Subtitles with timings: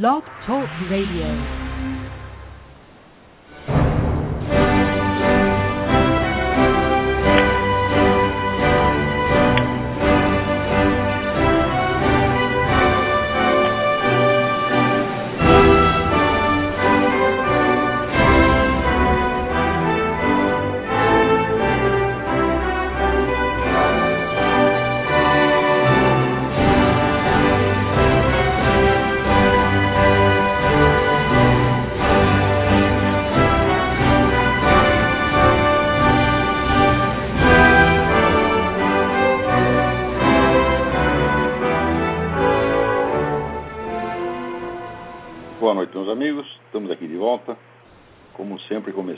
[0.00, 1.61] Blog Talk Radio.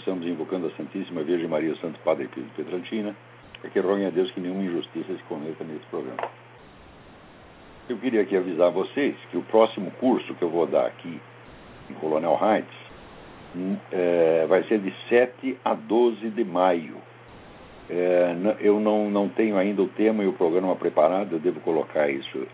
[0.04, 3.16] Começamos invocando a Santíssima Virgem Maria, o Santo Padre Pio de Petrantina,
[3.58, 6.28] para que roguem a Deus que nenhuma injustiça se cometa nesse programa.
[7.88, 11.18] Eu queria aqui avisar vocês que o próximo curso que eu vou dar aqui
[11.90, 12.76] em Colonel Heights
[13.56, 16.96] hum, é, vai ser de 7 a 12 de maio.
[17.88, 22.10] É, eu não, não tenho ainda o tema e o programa preparado, eu devo colocar
[22.10, 22.46] isso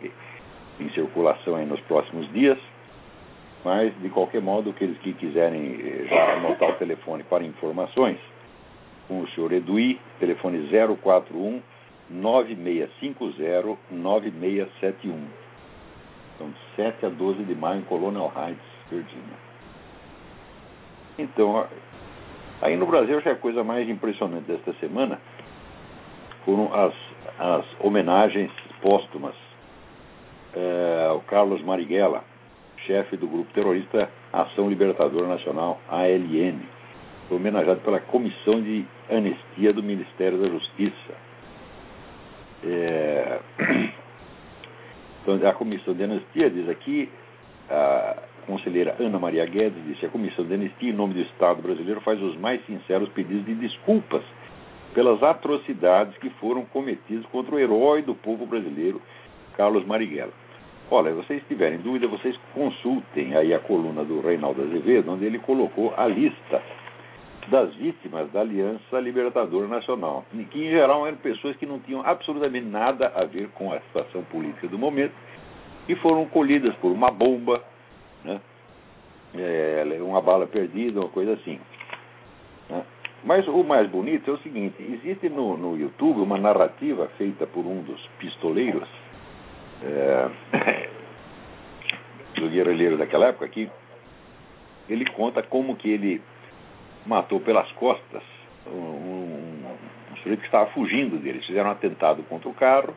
[0.78, 2.58] em circulação nos próximos dias.
[3.64, 8.18] Mas, de qualquer modo, aqueles que quiserem eh, já anotar o telefone para informações,
[9.06, 10.68] com o senhor Eduí, telefone
[11.02, 11.60] 041
[12.08, 15.50] 9650 9671.
[16.34, 19.50] Então, de 7 a 12 de maio em Colonial Heights, Virgínia.
[21.18, 21.66] Então,
[22.62, 25.20] aí no Brasil, acho que a coisa mais impressionante desta semana
[26.46, 26.94] foram as,
[27.38, 28.50] as homenagens
[28.80, 29.34] póstumas
[30.54, 32.24] eh, ao Carlos Marighella,
[32.86, 36.60] chefe do grupo terrorista Ação Libertadora Nacional, ALN,
[37.28, 41.14] foi homenageado pela Comissão de Anistia do Ministério da Justiça.
[42.64, 43.38] É...
[45.22, 47.06] Então, a Comissão de Anistia diz aqui,
[47.68, 52.00] a conselheira Ana Maria Guedes disse, a Comissão de Anistia, em nome do Estado brasileiro,
[52.00, 54.22] faz os mais sinceros pedidos de desculpas
[54.94, 59.00] pelas atrocidades que foram cometidas contra o herói do povo brasileiro,
[59.56, 60.32] Carlos Marighella.
[60.92, 65.94] Olha, vocês tiverem dúvida, vocês consultem aí a coluna do Reinaldo Azevedo, onde ele colocou
[65.96, 66.60] a lista
[67.46, 72.66] das vítimas da Aliança Libertadora Nacional, que em geral eram pessoas que não tinham absolutamente
[72.66, 75.12] nada a ver com a situação política do momento
[75.88, 77.62] e foram colhidas por uma bomba,
[78.24, 78.40] né?
[79.32, 81.60] É, uma bala perdida, uma coisa assim.
[82.68, 82.84] né?
[83.22, 87.64] Mas o mais bonito é o seguinte: existe no, no YouTube uma narrativa feita por
[87.64, 88.88] um dos pistoleiros
[89.82, 90.88] é,
[92.40, 93.70] do daquela época que
[94.88, 96.22] ele conta como que ele
[97.06, 98.22] matou pelas costas
[98.66, 99.76] um, um,
[100.12, 101.38] um sujeito que estava fugindo dele.
[101.38, 102.94] Eles fizeram um atentado contra o carro,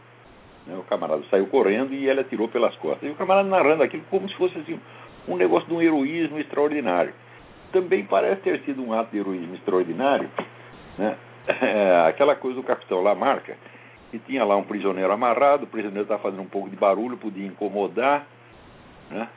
[0.66, 3.10] né, o camarada saiu correndo e ele atirou pelas costas.
[3.10, 4.80] E o camarada narrando aquilo como se fosse assim,
[5.28, 7.14] um negócio de um heroísmo extraordinário.
[7.72, 10.30] Também parece ter sido um ato de heroísmo extraordinário,
[10.98, 11.16] né?
[12.08, 13.58] aquela coisa do capitão Lamarca,
[14.14, 17.48] que tinha lá um prisioneiro amarrado, o prisioneiro estava fazendo um pouco de barulho, podia
[17.48, 18.28] incomodar,
[19.10, 19.28] né?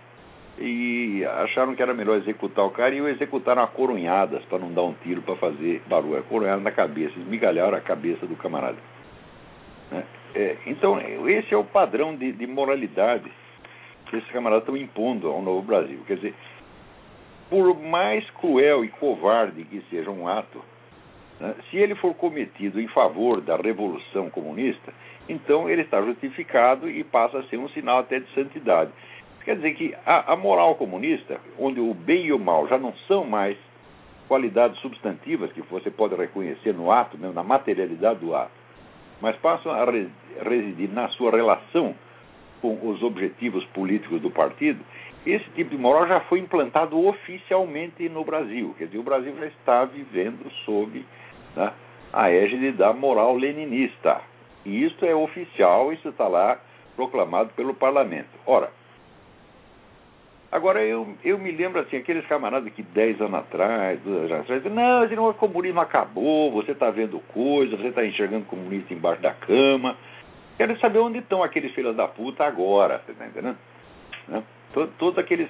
[0.58, 4.70] e acharam que era melhor executar o cara e o executaram a coronhadas para não
[4.74, 8.76] dar um tiro para fazer barulho, coronhada na cabeça, esmigalharam a cabeça do camarada.
[9.90, 10.04] Né?
[10.34, 13.32] É, então, esse é o padrão de, de moralidade
[14.10, 16.00] que esses camaradas estão impondo ao novo Brasil.
[16.06, 16.34] Quer dizer,
[17.48, 20.62] por mais cruel e covarde que seja um ato,
[21.70, 24.92] se ele for cometido em favor da revolução comunista,
[25.28, 28.90] então ele está justificado e passa a ser um sinal até de santidade.
[29.44, 32.92] Quer dizer que a, a moral comunista, onde o bem e o mal já não
[33.06, 33.56] são mais
[34.26, 38.50] qualidades substantivas que você pode reconhecer no ato, mesmo na materialidade do ato,
[39.20, 40.08] mas passam a re,
[40.42, 41.94] residir na sua relação
[42.60, 44.80] com os objetivos políticos do partido,
[45.24, 48.74] esse tipo de moral já foi implantado oficialmente no Brasil.
[48.78, 51.04] Quer dizer, o Brasil já está vivendo sob
[51.56, 51.72] né,
[52.12, 54.20] a égide da moral leninista.
[54.64, 56.58] E isso é oficial, isso está lá
[56.94, 58.28] proclamado pelo parlamento.
[58.46, 58.70] Ora,
[60.50, 64.64] agora eu, eu me lembro assim, aqueles camaradas que 10 anos atrás, 12 anos atrás,
[64.64, 69.22] não, esse não, o comunismo acabou, você está vendo coisa, você está enxergando comunista embaixo
[69.22, 69.96] da cama.
[70.56, 73.58] Quero saber onde estão aqueles filhos da puta agora, você está entendendo?
[74.26, 74.42] Né?
[74.98, 75.48] Todos aqueles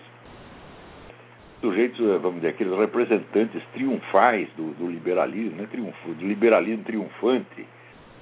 [1.61, 5.67] sujeitos, vamos dizer, aqueles representantes triunfais do, do liberalismo, né?
[5.71, 7.67] Triunfo, do liberalismo triunfante,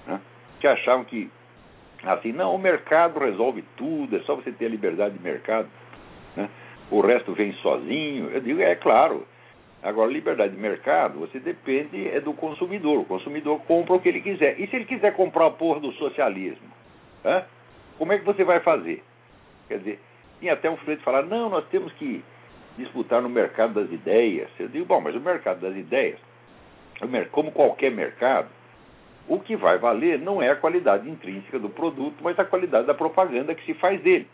[0.07, 0.21] né?
[0.61, 1.31] que achavam que,
[2.05, 5.69] assim, não, o mercado resolve tudo, é só você ter a liberdade de mercado,
[6.37, 6.49] né?
[6.91, 8.31] o resto vem sozinho.
[8.31, 9.27] Eu digo, é claro.
[9.83, 13.01] Agora, liberdade de mercado, você depende é do consumidor.
[13.01, 14.59] O consumidor compra o que ele quiser.
[14.59, 16.67] E se ele quiser comprar a porra do socialismo?
[17.23, 17.45] Né?
[17.99, 19.03] Como é que você vai fazer?
[19.69, 20.01] Quer dizer,
[20.41, 22.25] tinha até um sujeito falava, não, nós temos que
[22.77, 24.49] disputar no mercado das ideias.
[24.59, 26.19] Eu digo, bom, mas o mercado das ideias,
[27.31, 28.49] como qualquer mercado,
[29.29, 32.95] o que vai valer não é a qualidade intrínseca do produto, mas a qualidade da
[32.95, 34.27] propaganda que se faz dele.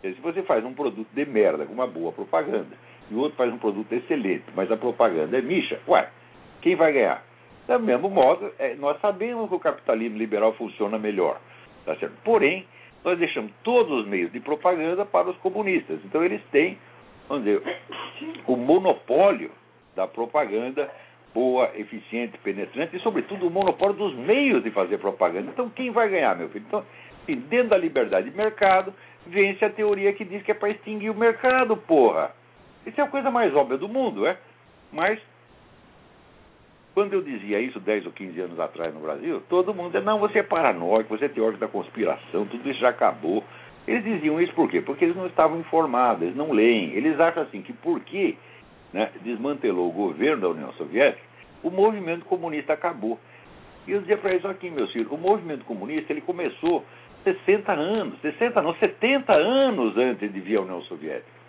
[0.00, 2.76] Se você faz um produto de merda com uma boa propaganda,
[3.10, 6.08] e o outro faz um produto excelente, mas a propaganda é micha, ué,
[6.60, 7.24] quem vai ganhar?
[7.68, 11.40] Do mesmo modo, é, nós sabemos que o capitalismo liberal funciona melhor.
[11.84, 12.14] Tá certo?
[12.24, 12.66] Porém,
[13.04, 16.00] nós deixamos todos os meios de propaganda para os comunistas.
[16.04, 16.78] Então eles têm,
[18.46, 19.50] o monopólio
[19.94, 20.90] da propaganda
[21.34, 25.50] boa, eficiente, penetrante e, sobretudo, o monopólio dos meios de fazer propaganda.
[25.50, 26.64] Então, quem vai ganhar, meu filho?
[26.66, 26.84] Então,
[27.48, 28.92] dentro da liberdade de mercado,
[29.26, 32.34] vence a teoria que diz que é para extinguir o mercado, porra.
[32.86, 34.36] Isso é a coisa mais óbvia do mundo, é?
[34.92, 35.18] Mas
[36.94, 40.18] quando eu dizia isso 10 ou 15 anos atrás no Brasil, todo mundo dizia, não,
[40.18, 43.42] você é paranoico, você é teórico da conspiração, tudo isso já acabou.
[43.86, 44.80] Eles diziam isso por quê?
[44.80, 46.92] Porque eles não estavam informados, eles não leem.
[46.92, 48.36] Eles acham assim que porque
[48.92, 51.22] né, desmantelou o governo da União Soviética,
[51.62, 53.18] o movimento comunista acabou.
[53.86, 56.84] E eu dizia para eles aqui, meus filhos, o movimento comunista ele começou
[57.24, 61.42] 60 anos, 60 não, 70 anos antes de vir a União Soviética.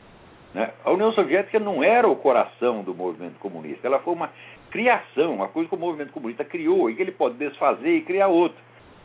[0.54, 0.72] Né?
[0.84, 4.32] A União Soviética não era o coração do movimento comunista, ela foi uma
[4.70, 8.28] criação, uma coisa que o movimento comunista criou e que ele pode desfazer e criar
[8.28, 8.58] outro.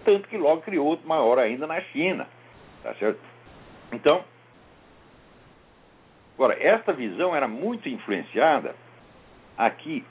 [0.05, 2.27] Tanto que logo criou outro maior ainda na China.
[2.89, 3.21] Tá certo?
[3.93, 4.25] Então,
[6.35, 8.75] agora, esta visão era muito influenciada
[9.59, 10.03] aqui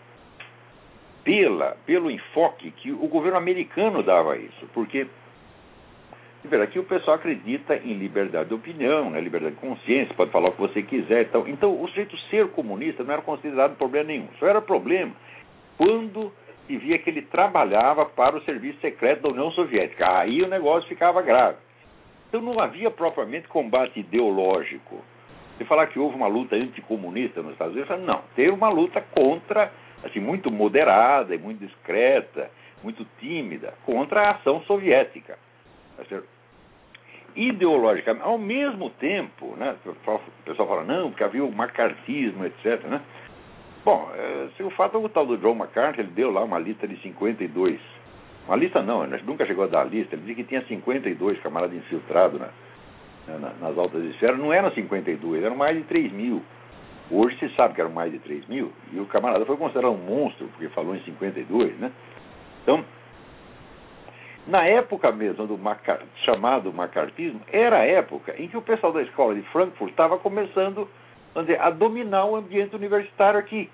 [1.23, 5.07] pela, pelo enfoque que o governo americano dava a isso, porque
[6.63, 10.51] Aqui o pessoal acredita em liberdade de opinião, né, liberdade de consciência, pode falar o
[10.53, 11.23] que você quiser.
[11.23, 14.29] Então, então o sujeito ser comunista não era considerado problema nenhum.
[14.39, 15.11] Só era problema
[15.77, 16.31] quando
[16.65, 20.19] se via que ele trabalhava para o serviço secreto da União Soviética.
[20.19, 21.57] Aí o negócio ficava grave.
[22.27, 25.03] Então não havia propriamente combate ideológico.
[25.57, 28.21] Você falar que houve uma luta anticomunista nos Estados Unidos, não.
[28.35, 29.71] Teve uma luta contra,
[30.03, 32.51] assim, muito moderada e muito discreta,
[32.83, 35.37] muito tímida, contra a ação soviética.
[35.97, 36.03] Tá
[37.35, 39.93] ideologicamente, ao mesmo tempo, né, o
[40.43, 42.83] pessoal fala, não, porque havia o macartismo, etc.
[42.85, 43.01] Né?
[43.85, 46.57] Bom, é, se o fato é o tal do John McCarthy, ele deu lá uma
[46.57, 47.79] lista de 52.
[48.47, 51.75] Uma lista não, nunca chegou a dar a lista, ele disse que tinha 52 camaradas
[51.75, 52.49] infiltrados né,
[53.27, 54.39] na, nas altas esferas.
[54.39, 56.41] Não eram 52, eram mais de 3 mil.
[57.11, 59.97] Hoje se sabe que eram mais de 3 mil, e o camarada foi considerado um
[59.97, 61.91] monstro, porque falou em 52, né?
[62.63, 62.83] Então,
[64.45, 65.59] na época mesmo do
[66.23, 70.87] chamado macartismo, era a época em que o pessoal da escola de Frankfurt estava começando
[71.35, 73.69] dizer, a dominar o ambiente universitário aqui.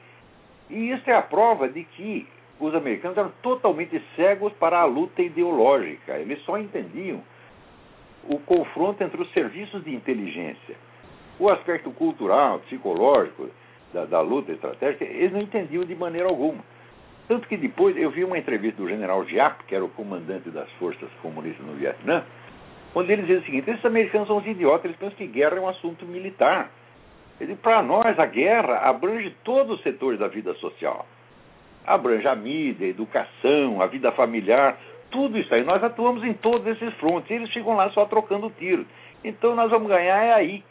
[0.69, 2.27] E isso é a prova de que
[2.59, 6.17] os americanos eram totalmente cegos para a luta ideológica.
[6.17, 7.21] Eles só entendiam
[8.27, 10.75] o confronto entre os serviços de inteligência.
[11.39, 13.49] O aspecto cultural, psicológico
[13.93, 16.63] da, da luta estratégica, eles não entendiam de maneira alguma.
[17.27, 20.69] Tanto que depois eu vi uma entrevista do general Giap, que era o comandante das
[20.73, 22.23] forças comunistas no Vietnã,
[22.93, 25.61] onde ele dizia o seguinte: esses americanos são os idiotas, eles pensam que guerra é
[25.61, 26.69] um assunto militar.
[27.61, 31.05] Para nós, a guerra abrange todos os setores da vida social.
[31.85, 34.77] Abrange a mídia, a educação, a vida familiar,
[35.11, 35.63] tudo isso aí.
[35.63, 37.29] Nós atuamos em todos esses frontes.
[37.29, 38.85] Eles ficam lá só trocando tiro.
[39.23, 40.63] Então nós vamos ganhar é aí.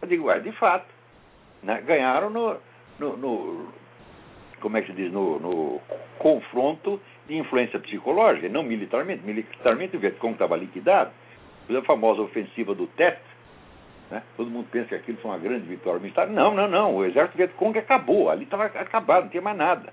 [0.00, 0.86] Eu digo, é de fato.
[1.62, 1.82] Né?
[1.82, 2.56] Ganharam no,
[2.98, 3.68] no, no
[4.60, 5.80] como é que se diz, no, no
[6.18, 9.22] confronto de influência psicológica, não militarmente.
[9.24, 11.10] Militarmente o Vietcong estava liquidado.
[11.68, 13.20] A famosa ofensiva do Tet,
[14.10, 14.22] né?
[14.36, 16.26] todo mundo pensa que aquilo foi uma grande vitória militar.
[16.26, 16.96] Não, não, não.
[16.96, 18.28] O exército Vietcong acabou.
[18.28, 19.92] Ali estava acabado, não tinha mais nada.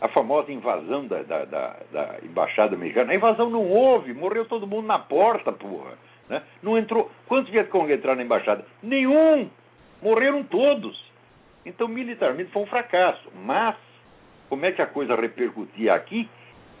[0.00, 3.12] A famosa invasão da, da, da, da, embaixada americana.
[3.12, 5.92] A invasão não houve, morreu todo mundo na porta, porra.
[6.28, 6.42] Né?
[6.62, 7.10] Não entrou.
[7.26, 8.64] Quantos Vietcong entraram na embaixada?
[8.82, 9.50] Nenhum!
[10.00, 11.10] Morreram todos.
[11.66, 13.30] Então, militarmente foi um fracasso.
[13.44, 13.76] Mas,
[14.48, 16.28] como é que a coisa repercutia aqui?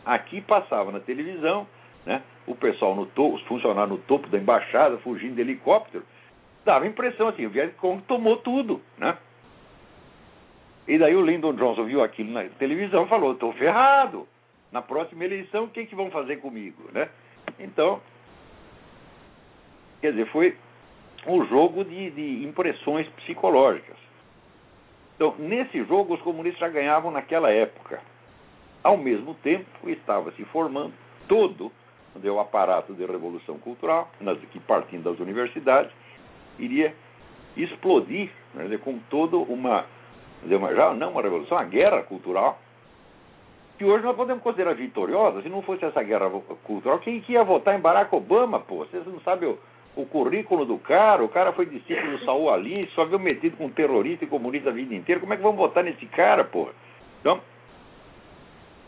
[0.04, 1.66] Aqui passava na televisão,
[2.06, 2.22] né?
[2.46, 6.04] o pessoal no topo, os funcionários no topo da embaixada, fugindo de helicóptero,
[6.64, 9.16] dava a impressão assim, o Vietcong tomou tudo, né?
[10.90, 14.26] E daí o Lyndon Johnson viu aquilo na televisão e falou, estou ferrado.
[14.72, 17.08] Na próxima eleição, o que, que vão fazer comigo, né?
[17.60, 18.00] Então,
[20.00, 20.56] quer dizer, foi
[21.28, 23.96] um jogo de, de impressões psicológicas.
[25.14, 28.00] Então, nesse jogo, os comunistas já ganhavam naquela época.
[28.82, 30.92] Ao mesmo tempo, estava se formando
[31.28, 31.70] todo
[32.20, 34.10] o aparato de revolução cultural,
[34.50, 35.92] que partindo das universidades,
[36.58, 36.92] iria
[37.56, 39.86] explodir né, com toda uma,
[40.44, 42.58] uma, já não uma revolução, uma guerra cultural,
[43.78, 45.42] que hoje nós podemos considerar vitoriosa.
[45.42, 46.30] Se não fosse essa guerra
[46.64, 48.78] cultural, quem que ia votar em Barack Obama, pô?
[48.78, 49.58] Vocês não sabem o,
[49.96, 53.70] o currículo do cara, o cara foi discípulo do Saul Ali, só viu metido com
[53.70, 55.20] terrorista e comunista a vida inteira.
[55.20, 56.72] Como é que vamos votar nesse cara, porra?
[57.20, 57.40] Então,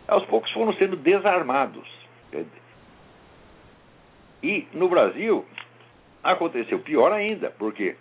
[0.08, 1.88] aos poucos foram sendo desarmados.
[4.42, 5.44] E no Brasil
[6.22, 7.96] aconteceu pior ainda, porque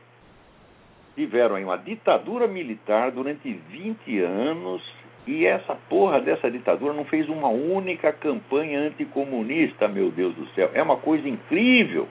[1.21, 4.81] tiveram aí uma ditadura militar durante 20 anos
[5.27, 10.71] e essa porra dessa ditadura não fez uma única campanha anticomunista, meu Deus do céu.
[10.73, 12.07] É uma coisa incrível.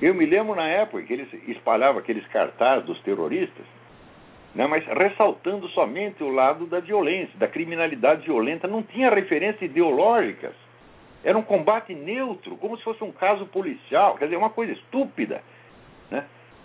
[0.00, 3.66] Eu me lembro na época que eles espalhavam aqueles cartazes dos terroristas,
[4.54, 10.54] né, mas ressaltando somente o lado da violência, da criminalidade violenta, não tinha referências ideológicas.
[11.22, 15.42] Era um combate neutro, como se fosse um caso policial, quer dizer, uma coisa estúpida.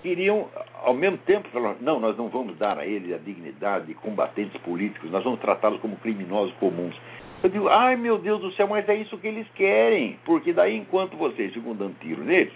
[0.01, 0.47] Queriam,
[0.83, 4.59] ao mesmo tempo, falar: não, nós não vamos dar a eles a dignidade de combatentes
[4.61, 6.95] políticos, nós vamos tratá-los como criminosos comuns.
[7.43, 10.75] Eu digo, ai meu Deus do céu, mas é isso que eles querem, porque daí
[10.75, 12.53] enquanto vocês ficam dando tiro neles,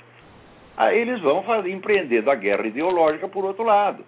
[0.75, 4.03] aí eles vão fazer, empreender da guerra ideológica por outro lado.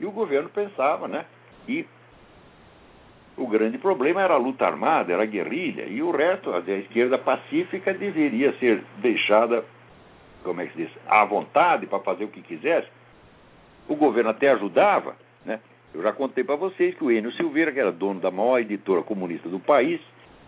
[0.00, 1.24] E o governo pensava, né?
[1.68, 1.86] E
[3.36, 7.16] o grande problema era a luta armada, era a guerrilha, e o resto, a esquerda
[7.18, 9.64] pacífica, deveria ser deixada,
[10.42, 12.88] como é que se diz, à vontade para fazer o que quisesse.
[13.88, 15.60] O governo até ajudava, né?
[15.94, 19.02] Eu já contei para vocês que o Enio Silveira, que era dono da maior editora
[19.02, 20.00] comunista do país,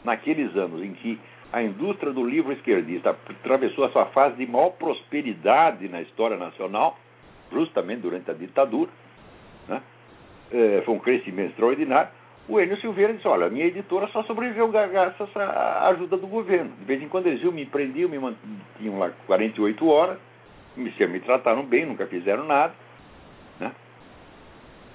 [0.02, 1.18] naqueles anos em que
[1.52, 6.98] a indústria do livro esquerdista atravessou a sua fase de maior prosperidade na história nacional,
[7.52, 8.90] justamente durante a ditadura,
[9.68, 9.82] né?
[10.50, 12.10] É, foi um crescimento extraordinário.
[12.48, 16.72] O Enio Silveira disse: Olha, a minha editora só sobreviveu graças à ajuda do governo.
[16.78, 20.18] De vez em quando eles iam, me prendiam, me mantinham lá 48 horas,
[20.76, 22.74] me, me trataram bem, nunca fizeram nada.
[23.58, 23.72] Né?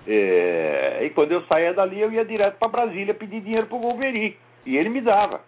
[0.08, 3.82] É, e quando eu saía dali, eu ia direto para Brasília pedir dinheiro para o
[3.82, 4.38] Golbery.
[4.66, 5.42] E ele me dava.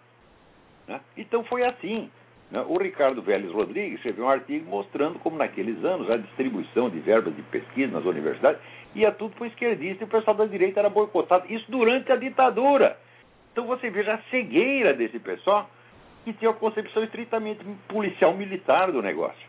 [0.88, 1.00] Né?
[1.16, 2.10] Então foi assim.
[2.50, 2.64] Né?
[2.68, 7.34] O Ricardo Vélez Rodrigues escreveu um artigo mostrando como, naqueles anos, a distribuição de verbas
[7.36, 8.60] de pesquisa nas universidades
[8.94, 11.52] ia tudo para o esquerdista e o pessoal da direita era boicotado.
[11.52, 12.98] Isso durante a ditadura.
[13.52, 15.68] Então você veja a cegueira desse pessoal
[16.24, 19.46] que tinha a concepção estritamente policial militar do negócio.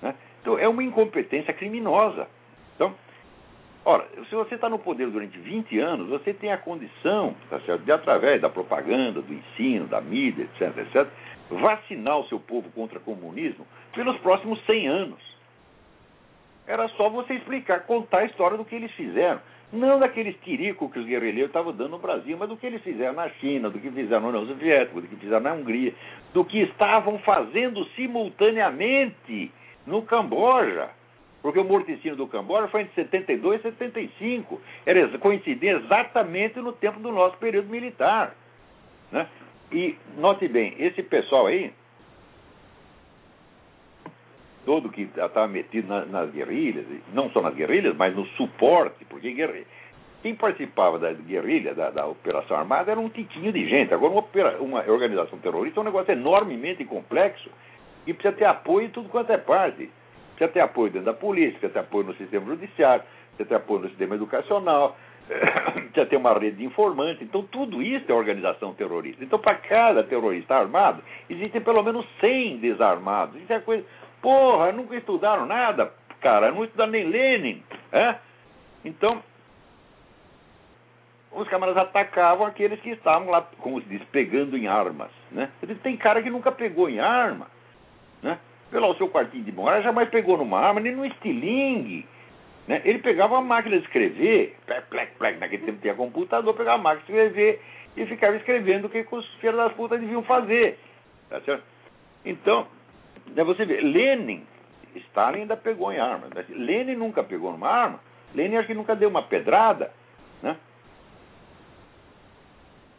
[0.00, 0.14] Né?
[0.40, 2.28] Então é uma incompetência criminosa.
[2.74, 2.94] Então,
[3.84, 7.84] ora, se você está no poder durante 20 anos, você tem a condição, tá certo,
[7.84, 11.08] de através da propaganda, do ensino, da mídia, etc., etc.,
[11.50, 15.31] vacinar o seu povo contra o comunismo pelos próximos 100 anos.
[16.66, 19.40] Era só você explicar, contar a história do que eles fizeram.
[19.72, 23.14] Não daqueles tiricos que os guerrilheiros estavam dando no Brasil, mas do que eles fizeram
[23.14, 25.94] na China, do que fizeram na União Soviética, do que fizeram na Hungria,
[26.34, 29.50] do que estavam fazendo simultaneamente
[29.86, 30.90] no Camboja.
[31.40, 34.60] Porque o morticínio do Camboja foi entre 72 e 75.
[34.86, 38.34] Era coincidia exatamente no tempo do nosso período militar.
[39.10, 39.26] Né?
[39.72, 41.72] E note bem, esse pessoal aí,
[44.64, 49.32] todo que estava metido na, nas guerrilhas, não só nas guerrilhas, mas no suporte, porque
[49.32, 49.66] guerrilha,
[50.22, 53.92] quem participava da guerrilha, da, da, operação armada, era um tiquinho de gente.
[53.92, 57.50] Agora, uma, uma, organização terrorista é um negócio enormemente complexo
[58.06, 59.90] e precisa ter apoio em tudo quanto é parte.
[60.36, 63.04] Precisa ter apoio dentro da polícia, precisa ter apoio no sistema judiciário,
[63.36, 64.96] precisa ter apoio no sistema educacional,
[65.74, 67.22] precisa ter uma rede de informantes.
[67.22, 69.24] Então, tudo isso é organização terrorista.
[69.24, 73.42] Então, para cada terrorista armado, existem pelo menos 100 desarmados.
[73.42, 73.84] Isso é coisa.
[74.22, 76.52] Porra, nunca estudaram nada, cara.
[76.52, 77.62] Não estudaram nem Lenin.
[77.92, 78.14] É?
[78.84, 79.22] Então,
[81.32, 85.10] os camaradas atacavam aqueles que estavam lá, como se diz, pegando em armas.
[85.30, 85.50] Né?
[85.82, 87.48] Tem cara que nunca pegou em arma.
[88.22, 88.38] Né?
[88.70, 92.06] Lá o seu quartinho de memória, jamais pegou numa arma, nem no estilingue.
[92.66, 92.80] Né?
[92.84, 96.82] Ele pegava a máquina de escrever, plec, plec, plec, naquele tempo tinha computador, pegava a
[96.82, 97.62] máquina de escrever
[97.96, 100.78] e ficava escrevendo o que os filhos das putas deviam fazer.
[101.28, 101.64] Tá certo?
[102.24, 102.66] Então,
[103.44, 104.46] você vê, Lenin,
[104.94, 106.28] Stalin ainda pegou em arma.
[106.48, 108.00] Lenin nunca pegou numa arma.
[108.34, 109.92] Lenin acho que nunca deu uma pedrada.
[110.42, 110.56] Né?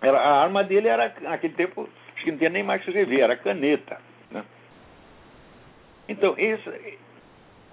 [0.02, 3.22] Era, a arma dele era, naquele tempo, acho que não tinha nem mais que escrever,
[3.22, 4.00] era caneta.
[4.32, 4.44] Né?
[6.08, 6.70] Então, isso,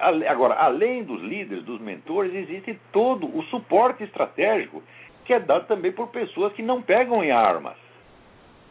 [0.01, 4.83] Agora, além dos líderes, dos mentores, existe todo o suporte estratégico
[5.27, 7.77] que é dado também por pessoas que não pegam em armas.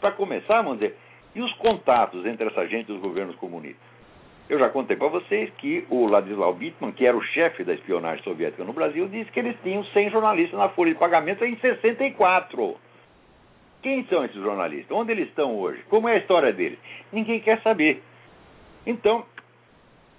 [0.02, 0.98] Para começar, vamos dizer,
[1.40, 3.88] e os contatos entre essa gente e os governos comunistas?
[4.50, 8.24] Eu já contei para vocês que o Ladislau Bittman, que era o chefe da espionagem
[8.24, 12.76] soviética no Brasil, disse que eles tinham 100 jornalistas na folha de pagamento em 64.
[13.82, 14.92] Quem são esses jornalistas?
[14.92, 15.82] Onde eles estão hoje?
[15.88, 16.78] Como é a história deles?
[17.14, 18.04] Ninguém quer saber.
[18.86, 19.24] Então,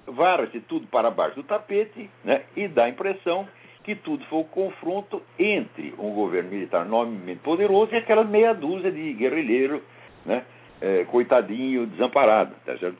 [0.06, 3.46] vara-se tudo para baixo do tapete né, e dá a impressão
[3.84, 8.90] que tudo foi o confronto entre um governo militar enormemente poderoso e aquela meia dúzia
[8.90, 9.82] de guerrilheiro,
[10.24, 10.44] né,
[10.80, 12.54] é, coitadinho, desamparado.
[12.64, 12.98] Tá certo?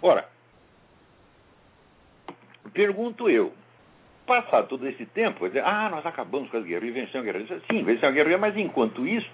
[0.00, 0.28] Ora,
[2.72, 3.52] pergunto eu,
[4.26, 7.60] passado todo esse tempo, dizer, ah, nós acabamos com as guerras vencemos a guerra.
[7.70, 9.30] Sim, vencemos a guerra, mas enquanto isso,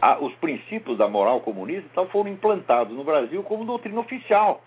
[0.00, 4.62] a, os princípios da moral comunista tal, foram implantados no Brasil como doutrina oficial.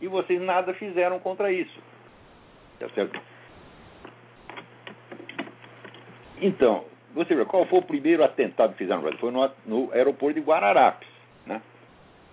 [0.00, 1.80] E vocês nada fizeram contra isso.
[2.78, 3.20] Tá certo?
[6.40, 6.84] Então,
[7.14, 9.20] você vê, qual foi o primeiro atentado que fizeram no Brasil?
[9.20, 11.08] Foi no, no aeroporto de Guararapes.
[11.46, 11.62] Né?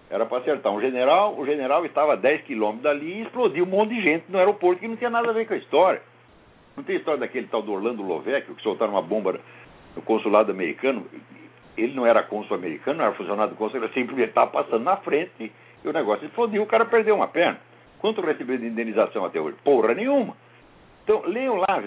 [0.10, 3.68] Era para acertar um general, o general estava a 10 quilômetros dali e explodiu um
[3.68, 6.02] monte de gente no aeroporto que não tinha nada a ver com a história.
[6.76, 9.40] Não tem história daquele tal do Orlando Lovecchio que soltaram uma bomba
[9.96, 11.06] no consulado americano.
[11.78, 14.98] Ele não era cônsul americano, não era funcionário do cônsul, ele simplesmente estava passando na
[14.98, 15.52] frente e,
[15.84, 17.60] e o negócio explodiu, o cara perdeu uma perna.
[18.00, 19.58] Quanto recebeu de indenização até hoje?
[19.64, 20.36] Porra nenhuma.
[21.04, 21.80] Então, leiam lá